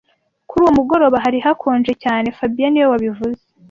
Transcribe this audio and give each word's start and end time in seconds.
Kuri 0.47 0.59
uwo 0.63 0.71
mugoroba 0.77 1.17
hari 1.25 1.37
hakonje 1.45 1.93
cyane 2.03 2.27
fabien 2.37 2.69
niwe 2.71 2.87
wabivuze 2.91 3.41